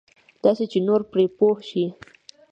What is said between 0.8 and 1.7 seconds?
نور پرې پوه